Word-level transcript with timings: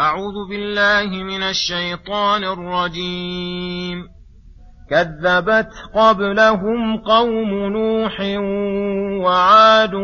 أعوذ 0.00 0.48
بالله 0.50 1.24
من 1.24 1.42
الشيطان 1.42 2.44
الرجيم. 2.44 4.04
كذبت 4.90 5.68
قبلهم 5.94 6.96
قوم 6.96 7.50
نوح 7.50 8.20
وعاد 9.24 9.94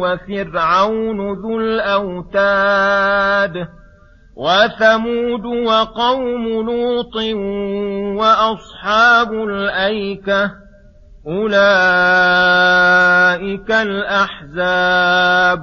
وفرعون 0.00 1.32
ذو 1.32 1.60
الأوتاد 1.60 3.52
وثمود 4.36 5.44
وقوم 5.44 6.44
لوط 6.46 7.16
وأصحاب 8.20 9.32
الأيكة 9.32 10.50
أولئك 11.26 11.60
الأحزاب. 13.70 15.62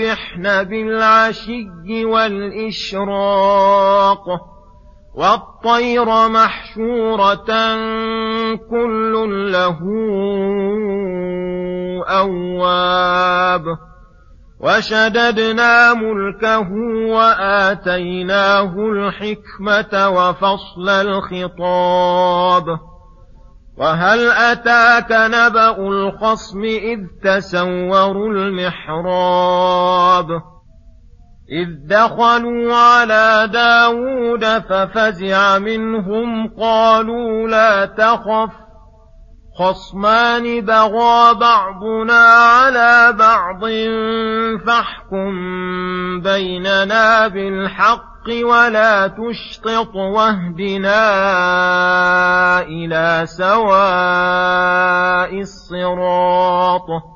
يسبحن 0.00 0.64
بالعشي 0.64 2.04
والإشراق 2.04 3.44
والطير 5.14 6.28
محشورة 6.28 7.46
كل 8.70 9.14
له 9.52 9.78
أواب 12.08 13.64
وشددنا 14.60 15.94
ملكه 15.94 16.70
وآتيناه 17.14 18.72
الحكمة 18.78 20.08
وفصل 20.08 20.88
الخطاب. 20.88 22.66
وهل 23.76 24.30
أتاك 24.30 25.12
نبأ 25.12 25.78
الخصم 25.78 26.64
إذ 26.64 27.00
تسوروا 27.22 28.28
المحراب 28.32 30.30
إذ 31.52 31.68
دخلوا 31.86 32.74
على 32.74 33.50
داود 33.52 34.44
ففزع 34.44 35.58
منهم 35.58 36.48
قالوا 36.60 37.48
لا 37.48 37.86
تخف 37.86 38.65
خصمان 39.58 40.60
بغى 40.60 41.34
بعضنا 41.34 42.26
على 42.28 43.12
بعض 43.18 43.60
فاحكم 44.66 45.30
بيننا 46.20 47.28
بالحق 47.28 48.28
ولا 48.42 49.06
تشطط 49.06 49.94
واهدنا 49.94 51.00
إلى 52.60 53.22
سواء 53.26 54.60
الصراط. 55.40 57.15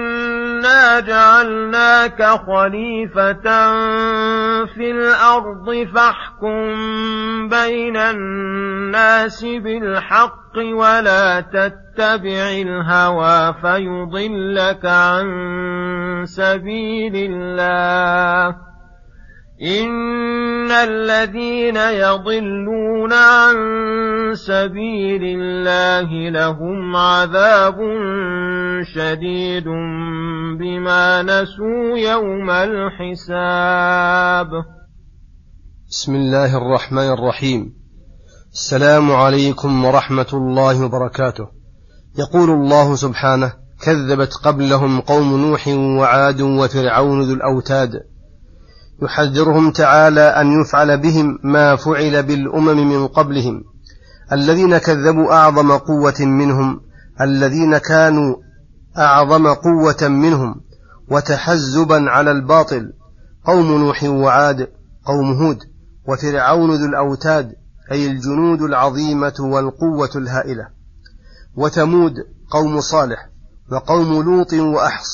إنا 0.61 0.99
جعلناك 0.99 2.23
خليفة 2.23 3.43
في 4.65 4.91
الأرض 4.91 5.87
فاحكم 5.95 6.69
بين 7.49 7.97
الناس 7.97 9.43
بالحق 9.43 10.57
ولا 10.57 11.41
تتبع 11.41 12.49
الهوى 12.61 13.53
فيضلك 13.61 14.85
عن 14.85 15.25
سبيل 16.25 17.15
الله. 17.15 18.55
إن 19.61 20.71
الذين 20.71 21.75
يضلون 21.77 23.13
عن 23.13 23.55
سبيل 24.33 25.21
الله 25.23 26.29
لهم 26.29 26.95
عذاب 26.95 27.79
شديد 28.83 29.63
بما 30.59 31.21
نسوا 31.21 31.97
يوم 31.97 32.49
الحساب. 32.49 34.47
بسم 35.89 36.15
الله 36.15 36.57
الرحمن 36.57 37.09
الرحيم. 37.13 37.73
السلام 38.53 39.11
عليكم 39.11 39.85
ورحمة 39.85 40.25
الله 40.33 40.85
وبركاته. 40.85 41.47
يقول 42.19 42.49
الله 42.49 42.95
سبحانه 42.95 43.53
كذبت 43.81 44.33
قبلهم 44.33 45.01
قوم 45.01 45.37
نوح 45.37 45.67
وعاد 45.67 46.41
وفرعون 46.41 47.21
ذو 47.21 47.33
الأوتاد. 47.33 47.91
يحذرهم 49.03 49.71
تعالى 49.71 50.21
أن 50.21 50.61
يفعل 50.61 50.97
بهم 50.97 51.39
ما 51.43 51.75
فعل 51.75 52.23
بالأمم 52.23 52.89
من 52.89 53.07
قبلهم. 53.07 53.63
الذين 54.33 54.77
كذبوا 54.77 55.33
أعظم 55.33 55.71
قوة 55.71 56.19
منهم 56.19 56.81
الذين 57.21 57.77
كانوا 57.77 58.35
أعظم 58.97 59.47
قوة 59.47 60.07
منهم 60.07 60.61
وتحزبا 61.11 62.09
على 62.09 62.31
الباطل 62.31 62.93
قوم 63.45 63.65
نوح 63.65 64.03
وعاد 64.03 64.67
قوم 65.05 65.31
هود 65.31 65.57
وفرعون 66.07 66.71
ذو 66.75 66.85
الأوتاد 66.85 67.55
أي 67.91 68.07
الجنود 68.07 68.61
العظيمة 68.61 69.33
والقوة 69.39 70.09
الهائلة. 70.15 70.67
وثمود 71.55 72.13
قوم 72.51 72.81
صالح 72.81 73.29
وقوم 73.71 74.23
لوط 74.23 74.53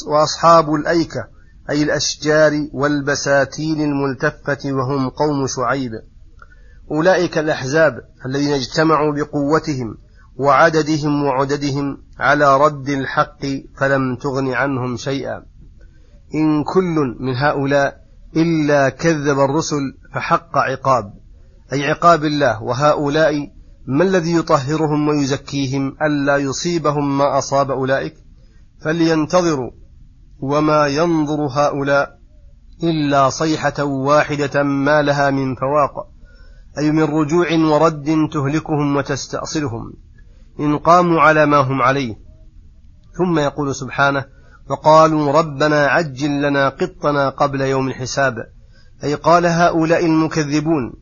وأصحاب 0.07 0.73
الأيكة 0.73 1.27
أي 1.69 1.83
الأشجار 1.83 2.67
والبساتين 2.73 3.81
الملتفة 3.81 4.71
وهم 4.71 5.09
قوم 5.09 5.47
شعيب. 5.47 5.91
أولئك 6.91 7.37
الأحزاب 7.37 7.93
الذين 8.25 8.53
اجتمعوا 8.53 9.13
بقوتهم 9.13 9.97
وعددهم 10.35 11.23
وعددهم 11.23 12.06
على 12.19 12.57
رد 12.57 12.89
الحق 12.89 13.45
فلم 13.77 14.15
تغن 14.15 14.53
عنهم 14.53 14.97
شيئا. 14.97 15.45
إن 16.35 16.63
كل 16.63 17.15
من 17.19 17.35
هؤلاء 17.35 17.97
إلا 18.35 18.89
كذب 18.89 19.39
الرسل 19.39 19.97
فحق 20.13 20.57
عقاب. 20.57 21.13
أي 21.73 21.85
عقاب 21.85 22.25
الله 22.25 22.63
وهؤلاء 22.63 23.33
ما 23.87 24.03
الذي 24.03 24.35
يطهرهم 24.35 25.07
ويزكيهم 25.07 25.97
ألا 26.01 26.37
يصيبهم 26.37 27.17
ما 27.17 27.37
أصاب 27.37 27.71
أولئك؟ 27.71 28.13
فلينتظروا. 28.81 29.71
وما 30.39 30.87
ينظر 30.87 31.47
هؤلاء 31.51 32.19
إلا 32.83 33.29
صيحة 33.29 33.83
واحدة 33.83 34.63
ما 34.63 35.01
لها 35.01 35.29
من 35.29 35.55
فواق. 35.55 36.07
أي 36.77 36.91
من 36.91 37.03
رجوع 37.03 37.47
ورد 37.51 38.29
تهلكهم 38.33 38.95
وتستأصلهم. 38.95 40.06
إن 40.59 40.77
قاموا 40.77 41.21
على 41.21 41.45
ما 41.45 41.57
هم 41.57 41.81
عليه. 41.81 42.15
ثم 43.17 43.39
يقول 43.39 43.75
سبحانه 43.75 44.25
وقالوا 44.69 45.31
ربنا 45.31 45.87
عجل 45.87 46.41
لنا 46.41 46.69
قطنا 46.69 47.29
قبل 47.29 47.61
يوم 47.61 47.87
الحساب. 47.87 48.35
أي 49.03 49.13
قال 49.13 49.45
هؤلاء 49.45 50.05
المكذبون 50.05 50.93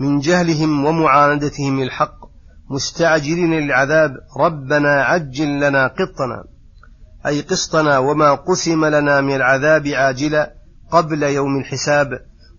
من 0.00 0.18
جهلهم 0.18 0.84
ومعاندتهم 0.84 1.82
الحق 1.82 2.16
مستعجلين 2.70 3.52
للعذاب 3.52 4.16
ربنا 4.40 5.02
عجل 5.02 5.60
لنا 5.60 5.86
قطنا. 5.86 6.44
أي 7.26 7.40
قسطنا 7.40 7.98
وما 7.98 8.34
قسم 8.34 8.84
لنا 8.84 9.20
من 9.20 9.34
العذاب 9.34 9.86
عاجلا 9.86 10.54
قبل 10.90 11.22
يوم 11.22 11.58
الحساب. 11.58 12.08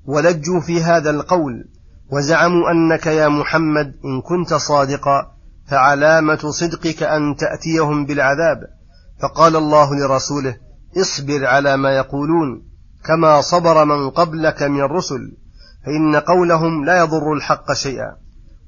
ولجوا 0.06 0.62
في 0.62 0.84
هذا 0.84 1.10
القول 1.10 1.66
وزعموا 2.12 2.72
أنك 2.72 3.06
يا 3.08 3.28
محمد 3.28 3.88
إن 4.06 4.22
كنت 4.22 4.54
صادقا. 4.54 5.35
فعلامة 5.70 6.50
صدقك 6.50 7.04
أن 7.04 7.36
تأتيهم 7.36 8.06
بالعذاب. 8.06 8.58
فقال 9.22 9.56
الله 9.56 9.96
لرسوله 9.96 10.56
اصبر 10.98 11.46
على 11.46 11.78
ما 11.78 11.90
يقولون 11.90 12.64
كما 13.06 13.42
صبر 13.42 13.86
من 13.86 14.10
قبلك 14.10 14.64
من 14.64 14.82
الرسل 14.82 15.38
فإن 15.86 16.16
قولهم 16.16 16.86
لا 16.86 17.00
يضر 17.00 17.34
الحق 17.34 17.74
شيئا 17.74 18.16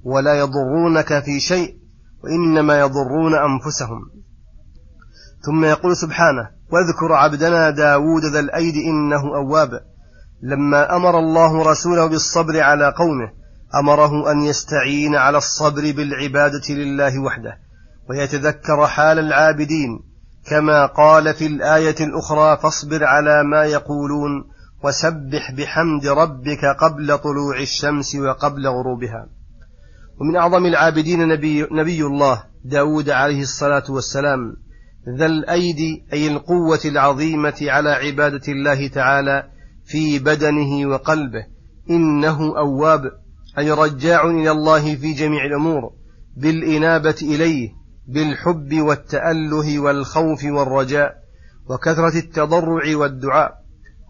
ولا 0.03 0.33
يضرونك 0.33 1.23
في 1.23 1.39
شيء 1.39 1.75
وإنما 2.23 2.79
يضرون 2.79 3.35
أنفسهم. 3.35 3.99
ثم 5.45 5.65
يقول 5.65 5.95
سبحانه 5.95 6.49
واذكر 6.71 7.13
عبدنا 7.13 7.69
داود 7.69 8.25
ذا 8.25 8.39
الأيد 8.39 8.75
إنه 8.75 9.35
أواب. 9.35 9.69
لما 10.41 10.95
أمر 10.95 11.19
الله 11.19 11.63
رسوله 11.71 12.05
بالصبر 12.05 12.61
على 12.61 12.93
قومه 12.97 13.31
أمره 13.75 14.31
أن 14.31 14.41
يستعين 14.41 15.15
على 15.15 15.37
الصبر 15.37 15.91
بالعبادة 15.91 16.73
لله 16.73 17.19
وحده 17.19 17.57
ويتذكر 18.09 18.87
حال 18.87 19.19
العابدين 19.19 19.99
كما 20.45 20.85
قال 20.85 21.33
في 21.33 21.45
الآية 21.45 21.95
الأخرى 21.99 22.57
فاصبر 22.57 23.03
على 23.03 23.43
ما 23.43 23.65
يقولون 23.65 24.45
وسبح 24.83 25.51
بحمد 25.51 26.07
ربك 26.07 26.65
قبل 26.65 27.17
طلوع 27.17 27.59
الشمس 27.61 28.15
وقبل 28.15 28.67
غروبها. 28.67 29.27
ومن 30.19 30.35
أعظم 30.35 30.65
العابدين 30.65 31.27
نبي, 31.27 31.67
نبي 31.71 32.03
الله 32.03 32.43
داود 32.65 33.09
عليه 33.09 33.41
الصلاة 33.41 33.83
والسلام 33.89 34.55
ذا 35.17 35.25
الأيدي 35.25 36.05
أي 36.13 36.27
القوة 36.27 36.79
العظيمة 36.85 37.55
على 37.61 37.89
عبادة 37.89 38.41
الله 38.47 38.87
تعالى 38.87 39.43
في 39.85 40.19
بدنه 40.19 40.89
وقلبه 40.89 41.45
إنه 41.89 42.57
أواب. 42.57 43.01
أي 43.57 43.71
رجاع 43.71 44.25
إلى 44.25 44.51
الله 44.51 44.95
في 44.95 45.13
جميع 45.13 45.45
الأمور 45.45 45.91
بالإنابة 46.37 47.15
إليه 47.21 47.69
بالحب 48.07 48.81
والتأله 48.81 49.79
والخوف 49.79 50.43
والرجاء 50.43 51.15
وكثرة 51.69 52.17
التضرع 52.19 52.95
والدعاء 52.95 53.53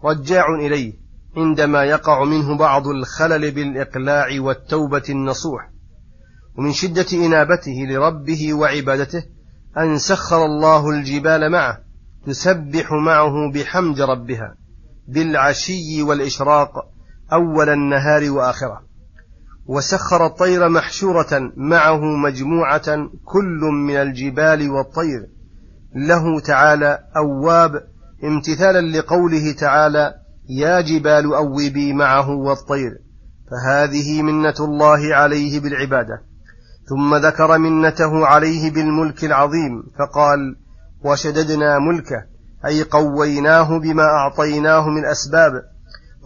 رجاع 0.04 0.44
إليه 0.54 0.92
عندما 1.36 1.84
يقع 1.84 2.24
منه 2.24 2.56
بعض 2.56 2.88
الخلل 2.88 3.50
بالإقلاع 3.50 4.40
والتوبة 4.40 5.02
النصوح. 5.08 5.70
ومن 6.58 6.72
شدة 6.72 7.06
إنابته 7.12 7.86
لربه 7.88 8.54
وعبادته 8.54 9.22
أن 9.78 9.98
سخر 9.98 10.44
الله 10.44 10.90
الجبال 10.90 11.52
معه 11.52 11.78
تسبح 12.26 12.92
معه 12.92 13.52
بحمد 13.54 14.00
ربها 14.00 14.56
بالعشي 15.08 16.02
والإشراق 16.02 16.70
أول 17.32 17.68
النهار 17.68 18.30
وآخره. 18.30 18.87
وسخر 19.68 20.26
الطير 20.26 20.68
محشورة 20.68 21.52
معه 21.56 22.00
مجموعة 22.00 23.08
كل 23.24 23.60
من 23.86 23.96
الجبال 23.96 24.70
والطير. 24.70 25.26
له 25.94 26.40
تعالى 26.40 26.98
أواب 27.16 27.82
امتثالا 28.24 28.98
لقوله 28.98 29.52
تعالى 29.52 30.14
يا 30.48 30.80
جبال 30.80 31.34
أوبي 31.34 31.92
معه 31.92 32.30
والطير. 32.30 32.98
فهذه 33.50 34.22
منة 34.22 34.54
الله 34.60 35.14
عليه 35.14 35.60
بالعبادة. 35.60 36.22
ثم 36.88 37.14
ذكر 37.14 37.58
منته 37.58 38.26
عليه 38.26 38.70
بالملك 38.70 39.24
العظيم 39.24 39.82
فقال 39.98 40.56
وشددنا 41.04 41.78
ملكه 41.78 42.24
أي 42.66 42.82
قويناه 42.82 43.78
بما 43.78 44.02
أعطيناه 44.02 44.88
من 44.88 45.04
أسباب 45.04 45.52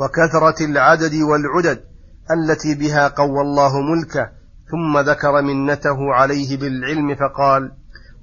وكثرة 0.00 0.64
العدد 0.64 1.14
والعدد. 1.14 1.91
التي 2.30 2.74
بها 2.74 3.08
قوى 3.08 3.40
الله 3.40 3.80
ملكه 3.80 4.30
ثم 4.70 4.98
ذكر 4.98 5.42
منته 5.42 6.14
عليه 6.14 6.56
بالعلم 6.56 7.14
فقال 7.14 7.72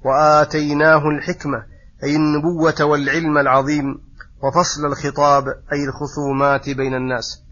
وآتيناه 0.04 1.08
الحكمة 1.08 1.62
أي 2.04 2.16
النبوة 2.16 2.84
والعلم 2.84 3.38
العظيم 3.38 3.84
وفصل 4.42 4.86
الخطاب 4.86 5.44
أي 5.48 5.84
الخصومات 5.84 6.70
بين 6.70 6.94
الناس. 6.94 7.42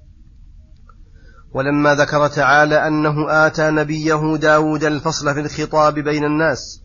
ولما 1.55 1.95
ذكر 1.95 2.29
تعالى 2.29 2.87
أنه 2.87 3.47
آتى 3.47 3.71
نبيه 3.71 4.37
داود 4.37 4.85
الفصل 4.85 5.35
في 5.35 5.41
الخطاب 5.41 5.95
بين 5.95 6.25
الناس 6.25 6.83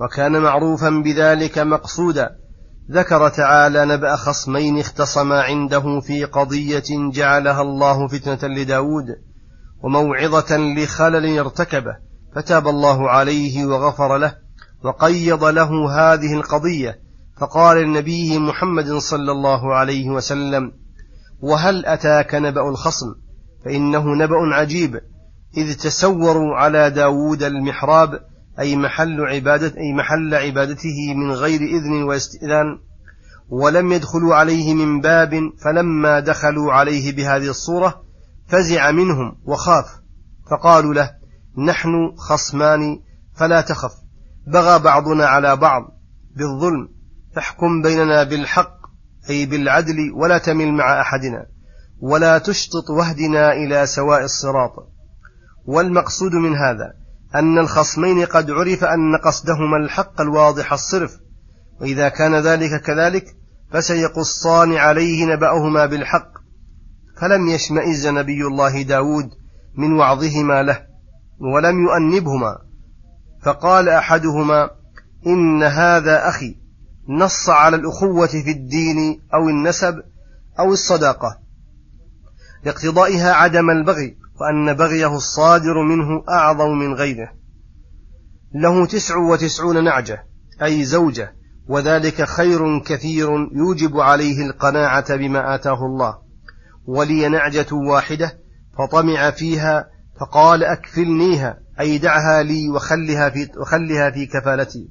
وكان 0.00 0.42
معروفا 0.42 0.90
بذلك 1.04 1.58
مقصودا 1.58 2.36
ذكر 2.90 3.28
تعالى 3.28 3.84
نبأ 3.84 4.16
خصمين 4.16 4.78
اختصما 4.78 5.42
عنده 5.42 6.00
في 6.00 6.24
قضية 6.24 7.10
جعلها 7.12 7.62
الله 7.62 8.08
فتنة 8.08 8.48
لداود 8.48 9.06
وموعظة 9.82 10.56
لخلل 10.56 11.38
ارتكبه 11.38 11.96
فتاب 12.34 12.68
الله 12.68 13.10
عليه 13.10 13.66
وغفر 13.66 14.16
له 14.16 14.34
وقيض 14.84 15.44
له 15.44 15.90
هذه 15.90 16.34
القضية 16.34 17.00
فقال 17.40 17.76
لنبيه 17.76 18.38
محمد 18.38 18.92
صلى 18.92 19.32
الله 19.32 19.74
عليه 19.74 20.10
وسلم 20.10 20.72
وهل 21.40 21.86
أتاك 21.86 22.34
نبأ 22.34 22.68
الخصم؟ 22.68 23.14
فإنه 23.64 24.04
نبأ 24.14 24.54
عجيب 24.54 25.00
إذ 25.56 25.74
تسوروا 25.74 26.56
على 26.56 26.90
داود 26.90 27.42
المحراب 27.42 28.20
أي 28.60 28.76
محل 28.76 29.20
عبادة 29.20 29.78
أي 29.78 29.92
محل 29.92 30.34
عبادته 30.34 31.14
من 31.14 31.32
غير 31.32 31.60
إذن 31.60 32.02
واستئذان 32.02 32.78
ولم 33.48 33.92
يدخلوا 33.92 34.34
عليه 34.34 34.74
من 34.74 35.00
باب 35.00 35.34
فلما 35.64 36.20
دخلوا 36.20 36.72
عليه 36.72 37.16
بهذه 37.16 37.48
الصورة 37.48 38.02
فزع 38.48 38.90
منهم 38.90 39.36
وخاف 39.44 40.00
فقالوا 40.50 40.94
له 40.94 41.10
نحن 41.58 42.12
خصمان 42.16 43.00
فلا 43.34 43.60
تخف 43.60 43.92
بغى 44.46 44.78
بعضنا 44.78 45.26
على 45.26 45.56
بعض 45.56 45.82
بالظلم 46.36 46.88
فاحكم 47.34 47.82
بيننا 47.82 48.24
بالحق 48.24 48.76
أي 49.30 49.46
بالعدل 49.46 50.12
ولا 50.14 50.38
تمل 50.38 50.72
مع 50.72 51.00
أحدنا 51.00 51.46
ولا 52.00 52.38
تشطط 52.38 52.90
وهدنا 52.90 53.52
إلى 53.52 53.86
سواء 53.86 54.24
الصراط 54.24 54.72
والمقصود 55.66 56.32
من 56.32 56.56
هذا 56.56 56.99
أن 57.34 57.58
الخصمين 57.58 58.24
قد 58.26 58.50
عرف 58.50 58.84
أن 58.84 59.16
قصدهما 59.16 59.76
الحق 59.76 60.20
الواضح 60.20 60.72
الصرف 60.72 61.18
وإذا 61.80 62.08
كان 62.08 62.34
ذلك 62.34 62.82
كذلك 62.82 63.36
فسيقصان 63.72 64.76
عليه 64.76 65.26
نبأهما 65.26 65.86
بالحق. 65.86 66.30
فلم 67.20 67.48
يشمئز 67.48 68.06
نبي 68.06 68.46
الله 68.46 68.82
داود 68.82 69.30
من 69.74 69.92
وعظهما 69.92 70.62
له 70.62 70.86
ولم 71.54 71.84
يؤنبهما. 71.84 72.58
فقال 73.42 73.88
أحدهما 73.88 74.70
إن 75.26 75.62
هذا 75.62 76.28
أخي 76.28 76.56
نص 77.08 77.48
على 77.48 77.76
الأخوة 77.76 78.26
في 78.26 78.50
الدين 78.50 79.20
أو 79.34 79.48
النسب 79.48 80.02
أو 80.58 80.72
الصداقة. 80.72 81.38
لاقتضائها 82.64 83.32
عدم 83.32 83.70
البغي. 83.70 84.19
وأن 84.40 84.74
بغيه 84.74 85.16
الصادر 85.16 85.82
منه 85.82 86.24
أعظم 86.28 86.78
من 86.78 86.94
غيره. 86.94 87.32
له 88.54 88.86
تسع 88.86 89.16
وتسعون 89.16 89.84
نعجة 89.84 90.26
أي 90.62 90.84
زوجة 90.84 91.34
وذلك 91.68 92.24
خير 92.24 92.78
كثير 92.78 93.28
يوجب 93.52 94.00
عليه 94.00 94.46
القناعة 94.46 95.16
بما 95.16 95.54
آتاه 95.54 95.86
الله. 95.86 96.18
ولي 96.86 97.28
نعجة 97.28 97.66
واحدة 97.72 98.38
فطمع 98.78 99.30
فيها 99.30 99.88
فقال 100.20 100.64
أكفلنيها 100.64 101.58
أي 101.80 101.98
دعها 101.98 102.42
لي 102.42 102.68
وخلها 102.68 103.30
في, 103.30 103.48
وخلها 103.60 104.10
في 104.10 104.26
كفالتي. 104.26 104.88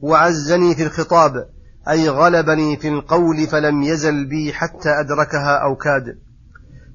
وعزني 0.00 0.74
في 0.74 0.82
الخطاب 0.82 1.32
أي 1.88 2.08
غلبني 2.08 2.76
في 2.76 2.88
القول 2.88 3.46
فلم 3.46 3.82
يزل 3.82 4.28
بي 4.28 4.52
حتى 4.52 4.90
أدركها 5.00 5.56
أو 5.64 5.76
كاد. 5.76 6.27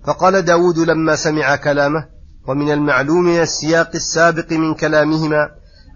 فقال 0.07 0.41
داود 0.41 0.77
لما 0.77 1.15
سمع 1.15 1.55
كلامه 1.55 2.05
ومن 2.47 2.71
المعلوم 2.71 3.23
من 3.23 3.41
السياق 3.41 3.91
السابق 3.95 4.51
من 4.51 4.73
كلامهما 4.73 5.49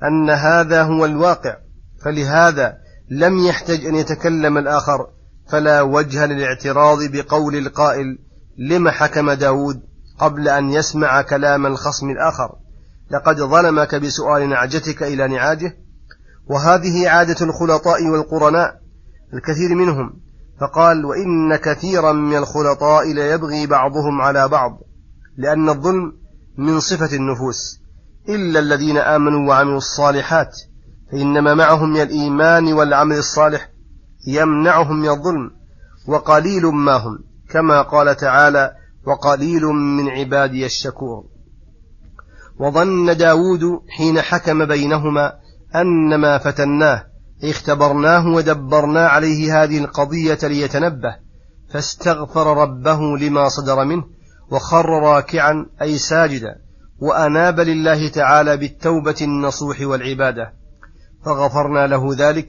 أن 0.04 0.30
هذا 0.30 0.84
هو 0.84 1.06
الواقع 1.06 1.56
فلهذا 2.04 2.78
لم 3.10 3.46
يحتج 3.46 3.86
أن 3.86 3.96
يتكلم 3.96 4.58
الآخر 4.58 5.08
فلا 5.50 5.82
وجه 5.82 6.26
للاعتراض 6.26 6.98
بقول 7.04 7.56
القائل 7.56 8.20
لم 8.58 8.90
حكم 8.90 9.32
داود 9.32 9.82
قبل 10.20 10.50
أن 10.50 10.70
يسمع 10.70 11.22
كلام 11.22 11.66
الخصم 11.66 12.10
الآخر؟ 12.10 12.56
لقد 13.12 13.36
ظلمك 13.36 13.96
بسؤال 13.96 14.50
نعجتك 14.50 15.04
إلى 15.04 15.28
نعاجه؟ 15.28 15.78
وهذه 16.48 17.10
عادة 17.10 17.46
الخلطاء 17.46 18.08
والقرناء 18.08 18.80
الكثير 19.34 19.76
منهم 19.76 20.27
فقال 20.62 21.06
وإن 21.06 21.56
كثيرا 21.56 22.12
من 22.12 22.38
الخلطاء 22.38 23.14
ليبغي 23.14 23.68
بعضهم 23.68 24.22
على 24.22 24.48
بعض 24.48 24.80
لأن 25.38 25.70
الظلم 25.70 26.14
من 26.58 26.80
صفة 26.80 27.16
النفوس. 27.16 27.80
إلا 28.30 28.60
الذين 28.60 28.98
آمنوا 28.98 29.50
وعملوا 29.50 29.78
الصالحات 29.78 30.58
فإنما 31.12 31.54
معهم 31.54 31.90
من 31.90 32.02
الإيمان 32.02 32.74
والعمل 32.74 33.18
الصالح 33.18 33.70
يمنعهم 34.28 35.02
من 35.02 35.10
الظلم 35.10 35.52
وقليل 36.08 36.66
ما 36.66 36.94
هم 36.94 37.20
كما 37.50 37.82
قال 37.82 38.16
تعالى 38.16 38.72
وقليل 39.08 39.64
من 39.66 40.10
عبادي 40.10 40.66
الشكور. 40.66 41.24
وظن 42.60 43.18
داود 43.18 43.62
حين 43.98 44.22
حكم 44.22 44.66
بينهما 44.66 45.34
أنما 45.76 46.38
فتناه 46.38 47.04
اختبرناه 47.44 48.28
ودبرنا 48.28 49.08
عليه 49.08 49.64
هذه 49.64 49.78
القضية 49.78 50.40
ليتنبه 50.44 51.16
فاستغفر 51.74 52.58
ربه 52.58 53.18
لما 53.18 53.50
صدر 53.50 53.86
منه 53.86 54.04
وخر 54.52 54.90
راكعا 54.90 55.66
أي 55.82 55.98
ساجدا 55.98 56.56
وأناب 57.00 57.60
لله 57.60 58.08
تعالى 58.08 58.58
بالتوبة 58.58 59.16
النصوح 59.22 59.82
والعبادة. 59.82 60.54
فغفرنا 61.26 61.88
له 61.88 62.16
ذلك 62.18 62.48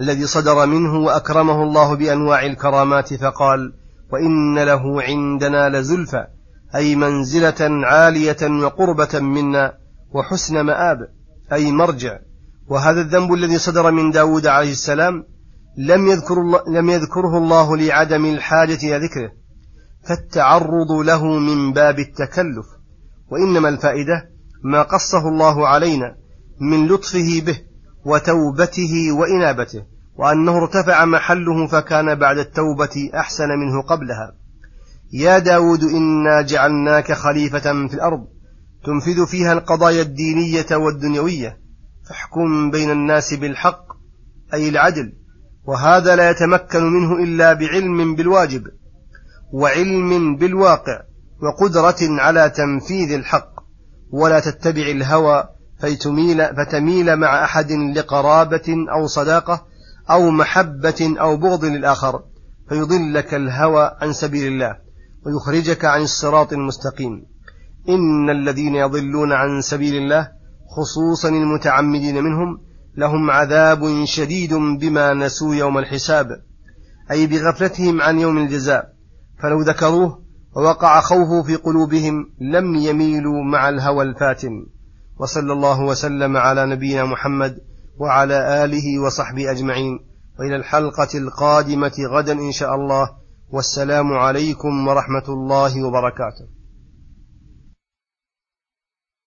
الذي 0.00 0.26
صدر 0.26 0.66
منه 0.66 0.96
وأكرمه 0.96 1.62
الله 1.62 1.94
بأنواع 1.94 2.46
الكرامات 2.46 3.14
فقال 3.14 3.72
وإن 4.12 4.58
له 4.58 5.02
عندنا 5.02 5.68
لزلفى 5.68 6.26
أي 6.74 6.96
منزلة 6.96 7.86
عالية 7.86 8.36
وقربة 8.42 9.20
منا 9.20 9.72
وحسن 10.12 10.60
مآب 10.60 10.98
أي 11.52 11.72
مرجع. 11.72 12.18
وهذا 12.68 13.00
الذنب 13.00 13.32
الذي 13.32 13.58
صدر 13.58 13.90
من 13.90 14.10
داود 14.10 14.46
عليه 14.46 14.70
السلام 14.70 15.24
لم, 15.76 16.06
يذكر 16.06 16.34
الله 16.34 16.62
لم 16.68 16.90
يذكره 16.90 17.38
الله 17.38 17.76
لعدم 17.76 18.24
الحاجة 18.24 18.78
إلى 18.82 19.06
ذكره 19.06 19.32
فالتعرض 20.08 20.92
له 20.92 21.24
من 21.24 21.72
باب 21.72 21.98
التكلف 21.98 22.66
وإنما 23.30 23.68
الفائدة 23.68 24.30
ما 24.64 24.82
قصه 24.82 25.28
الله 25.28 25.68
علينا 25.68 26.16
من 26.60 26.86
لطفه 26.86 27.42
به 27.46 27.58
وتوبته 28.04 29.12
وإنابته 29.12 29.82
وأنه 30.16 30.56
ارتفع 30.56 31.04
محله 31.04 31.66
فكان 31.66 32.14
بعد 32.14 32.38
التوبة 32.38 33.10
أحسن 33.14 33.48
منه 33.48 33.82
قبلها. 33.82 34.34
يا 35.12 35.38
داود 35.38 35.84
إنا 35.84 36.42
جعلناك 36.42 37.12
خليفة 37.12 37.88
في 37.88 37.94
الأرض 37.94 38.26
تنفذ 38.84 39.26
فيها 39.26 39.52
القضايا 39.52 40.02
الدينية 40.02 40.66
والدنيوية 40.72 41.63
فاحكم 42.08 42.70
بين 42.70 42.90
الناس 42.90 43.34
بالحق 43.34 43.84
أي 44.54 44.68
العدل 44.68 45.12
وهذا 45.64 46.16
لا 46.16 46.30
يتمكن 46.30 46.84
منه 46.84 47.24
إلا 47.24 47.52
بعلم 47.52 48.14
بالواجب 48.14 48.66
وعلم 49.52 50.36
بالواقع 50.36 51.00
وقدرة 51.42 51.96
على 52.00 52.50
تنفيذ 52.50 53.12
الحق 53.12 53.54
ولا 54.10 54.40
تتبع 54.40 54.82
الهوى 54.82 55.44
فتميل, 55.78 56.56
فتميل 56.56 57.16
مع 57.16 57.44
أحد 57.44 57.72
لقرابة 57.72 58.86
أو 58.92 59.06
صداقة 59.06 59.66
أو 60.10 60.30
محبة 60.30 61.14
أو 61.20 61.36
بغض 61.36 61.64
للآخر 61.64 62.22
فيضلك 62.68 63.34
الهوى 63.34 63.96
عن 64.00 64.12
سبيل 64.12 64.46
الله 64.46 64.76
ويخرجك 65.26 65.84
عن 65.84 66.02
الصراط 66.02 66.52
المستقيم. 66.52 67.26
إن 67.88 68.30
الذين 68.30 68.74
يضلون 68.74 69.32
عن 69.32 69.60
سبيل 69.60 69.94
الله 69.94 70.28
خصوصا 70.68 71.28
المتعمدين 71.28 72.24
منهم 72.24 72.60
لهم 72.96 73.30
عذاب 73.30 74.04
شديد 74.04 74.54
بما 74.54 75.14
نسوا 75.14 75.54
يوم 75.54 75.78
الحساب 75.78 76.26
أي 77.10 77.26
بغفلتهم 77.26 78.02
عن 78.02 78.20
يوم 78.20 78.38
الجزاء. 78.38 78.92
فلو 79.42 79.60
ذكروه 79.60 80.22
ووقع 80.56 81.00
خوفه 81.00 81.42
في 81.42 81.56
قلوبهم 81.56 82.30
لم 82.40 82.74
يميلوا 82.74 83.44
مع 83.44 83.68
الهوى 83.68 84.04
الفاتن. 84.04 84.66
وصلى 85.18 85.52
الله 85.52 85.80
وسلم 85.80 86.36
على 86.36 86.66
نبينا 86.66 87.04
محمد 87.04 87.58
وعلى 87.98 88.64
آله 88.64 88.98
وصحبه 88.98 89.50
أجمعين. 89.50 89.98
وإلى 90.38 90.56
الحلقة 90.56 91.18
القادمة 91.18 91.92
غدا 92.10 92.32
إن 92.32 92.52
شاء 92.52 92.74
الله. 92.74 93.10
والسلام 93.50 94.12
عليكم 94.12 94.88
ورحمة 94.88 95.24
الله 95.28 95.86
وبركاته. 95.86 96.53